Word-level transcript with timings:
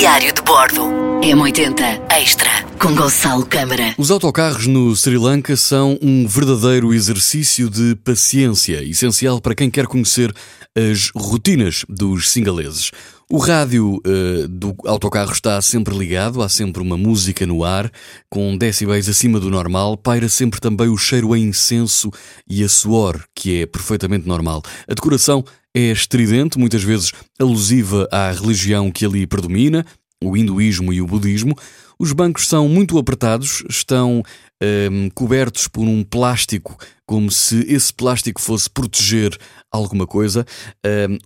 Diário 0.00 0.32
de 0.32 0.40
Bordo. 0.40 0.80
M80 1.20 2.10
Extra 2.10 2.48
com 2.80 2.94
Gonçalo 2.94 3.44
Câmara. 3.44 3.94
Os 3.98 4.10
autocarros 4.10 4.66
no 4.66 4.96
Sri 4.96 5.18
Lanka 5.18 5.54
são 5.58 5.98
um 6.00 6.26
verdadeiro 6.26 6.94
exercício 6.94 7.68
de 7.68 7.94
paciência, 7.96 8.82
essencial 8.82 9.42
para 9.42 9.54
quem 9.54 9.68
quer 9.70 9.86
conhecer 9.86 10.34
as 10.74 11.10
rotinas 11.14 11.84
dos 11.86 12.30
singaleses. 12.30 12.90
O 13.32 13.38
rádio 13.38 14.02
uh, 14.04 14.48
do 14.48 14.74
autocarro 14.84 15.30
está 15.30 15.62
sempre 15.62 15.96
ligado, 15.96 16.42
há 16.42 16.48
sempre 16.48 16.82
uma 16.82 16.98
música 16.98 17.46
no 17.46 17.62
ar, 17.62 17.88
com 18.28 18.58
decibéis 18.58 19.08
acima 19.08 19.38
do 19.38 19.48
normal, 19.48 19.96
paira 19.96 20.28
sempre 20.28 20.60
também 20.60 20.88
o 20.88 20.96
cheiro 20.96 21.32
a 21.32 21.38
incenso 21.38 22.10
e 22.44 22.64
a 22.64 22.68
suor, 22.68 23.22
que 23.32 23.62
é 23.62 23.66
perfeitamente 23.66 24.26
normal. 24.26 24.62
A 24.88 24.94
decoração 24.94 25.44
é 25.72 25.92
estridente, 25.92 26.58
muitas 26.58 26.82
vezes 26.82 27.12
alusiva 27.38 28.08
à 28.10 28.32
religião 28.32 28.90
que 28.90 29.06
ali 29.06 29.24
predomina, 29.28 29.86
o 30.22 30.36
hinduísmo 30.36 30.92
e 30.92 31.00
o 31.00 31.06
budismo. 31.06 31.56
Os 31.98 32.12
bancos 32.12 32.48
são 32.48 32.68
muito 32.68 32.98
apertados, 32.98 33.62
estão 33.68 34.22
um, 34.90 35.10
cobertos 35.10 35.68
por 35.68 35.82
um 35.82 36.02
plástico, 36.02 36.76
como 37.06 37.30
se 37.30 37.60
esse 37.68 37.92
plástico 37.92 38.40
fosse 38.40 38.70
proteger 38.70 39.36
alguma 39.70 40.06
coisa. 40.06 40.46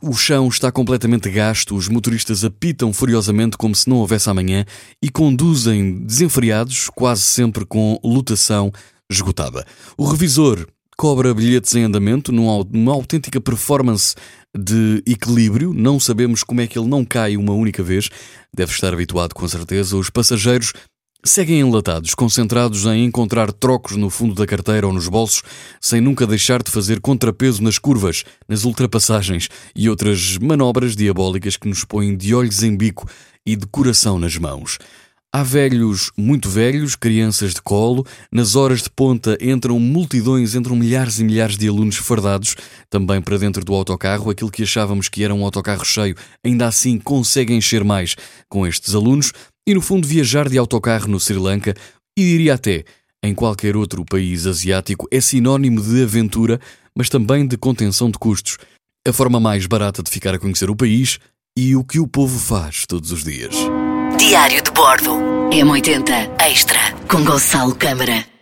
Um, 0.03 0.11
o 0.11 0.15
chão 0.15 0.49
está 0.49 0.73
completamente 0.73 1.31
gasto, 1.31 1.77
os 1.77 1.89
motoristas 1.89 2.45
apitam 2.45 2.93
furiosamente 2.93 3.57
como 3.57 3.75
se 3.75 3.89
não 3.89 3.99
houvesse 3.99 4.29
amanhã 4.29 4.65
e 5.01 5.09
conduzem 5.09 6.05
desenfreados, 6.05 6.89
quase 6.91 7.23
sempre 7.23 7.65
com 7.65 7.99
lotação 8.03 8.73
esgotada. 9.11 9.65
O 9.97 10.07
revisor 10.07 10.67
cobra 10.97 11.35
bilhetes 11.35 11.75
em 11.75 11.85
andamento 11.85 12.33
numa 12.33 12.93
autêntica 12.93 13.41
performance 13.41 14.15
de 14.57 15.03
equilíbrio. 15.07 15.73
Não 15.73 15.99
sabemos 15.99 16.43
como 16.43 16.61
é 16.61 16.67
que 16.67 16.79
ele 16.79 16.89
não 16.89 17.05
cai 17.05 17.37
uma 17.37 17.53
única 17.53 17.83
vez. 17.83 18.09
Deve 18.55 18.73
estar 18.73 18.93
habituado 18.93 19.35
com 19.35 19.47
certeza. 19.49 19.97
Os 19.97 20.11
passageiros 20.11 20.73
seguem 21.25 21.61
enlatados, 21.61 22.15
concentrados 22.15 22.85
em 22.85 23.05
encontrar 23.05 23.51
trocos 23.51 23.97
no 23.97 24.11
fundo 24.11 24.35
da 24.35 24.47
carteira 24.47 24.87
ou 24.87 24.93
nos 24.93 25.09
bolsos, 25.09 25.43
sem 25.81 26.01
nunca 26.01 26.27
deixar 26.27 26.63
de 26.63 26.71
fazer 26.71 27.01
contrapeso 27.01 27.63
nas 27.63 27.79
curvas, 27.79 28.25
nas 28.47 28.65
ultrapassagens 28.65 29.49
e 29.75 29.89
outras 29.89 30.37
manobras 30.37 30.95
diabólicas 30.95 31.57
que 31.57 31.69
nos 31.69 31.83
põem 31.85 32.15
de 32.17 32.35
olhos 32.35 32.63
em 32.63 32.77
bico 32.77 33.09
e 33.47 33.57
de 33.57 33.67
coração 33.67 34.19
nas 34.19 34.37
mãos. 34.37 34.79
Há 35.37 35.43
velhos 35.43 36.13
muito 36.17 36.49
velhos, 36.49 36.95
crianças 36.95 37.55
de 37.55 37.61
colo, 37.61 38.07
nas 38.31 38.55
horas 38.55 38.83
de 38.83 38.89
ponta 38.89 39.37
entram 39.41 39.81
multidões, 39.81 40.55
entram 40.55 40.77
milhares 40.77 41.19
e 41.19 41.25
milhares 41.25 41.57
de 41.57 41.67
alunos 41.67 41.97
fardados 41.97 42.55
também 42.89 43.21
para 43.21 43.37
dentro 43.37 43.65
do 43.65 43.75
autocarro. 43.75 44.31
Aquilo 44.31 44.49
que 44.49 44.63
achávamos 44.63 45.09
que 45.09 45.25
era 45.25 45.35
um 45.35 45.45
autocarro 45.45 45.85
cheio, 45.85 46.15
ainda 46.45 46.69
assim 46.69 47.01
consegue 47.01 47.53
encher 47.53 47.83
mais 47.83 48.15
com 48.49 48.65
estes 48.65 48.95
alunos. 48.95 49.33
E 49.67 49.75
no 49.75 49.81
fundo, 49.81 50.07
viajar 50.07 50.49
de 50.49 50.57
autocarro 50.57 51.09
no 51.09 51.19
Sri 51.19 51.37
Lanka, 51.37 51.75
e 52.17 52.23
diria 52.23 52.55
até 52.55 52.85
em 53.21 53.35
qualquer 53.35 53.77
outro 53.77 54.05
país 54.05 54.47
asiático, 54.47 55.09
é 55.11 55.21
sinónimo 55.21 55.81
de 55.81 56.01
aventura, 56.05 56.61
mas 56.97 57.09
também 57.09 57.45
de 57.45 57.57
contenção 57.57 58.09
de 58.09 58.21
custos. 58.21 58.57
A 59.05 59.13
forma 59.13 59.41
mais 59.41 59.67
barata 59.67 60.01
de 60.01 60.13
ficar 60.13 60.33
a 60.33 60.39
conhecer 60.39 60.71
o 60.71 60.77
país 60.77 61.19
e 61.59 61.75
o 61.75 61.83
que 61.83 61.99
o 61.99 62.07
povo 62.07 62.39
faz 62.39 62.87
todos 62.87 63.11
os 63.11 63.25
dias. 63.25 63.57
Diário 64.17 64.63
de 64.63 64.71
Bordo. 64.71 65.13
M80 65.51 66.31
Extra 66.41 66.79
com 67.09 67.25
Gonçalo 67.25 67.75
Câmara. 67.75 68.34